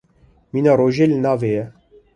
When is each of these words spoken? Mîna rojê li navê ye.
Mîna 0.51 0.73
rojê 0.79 1.05
li 1.09 1.17
navê 1.25 1.51
ye. 1.57 1.65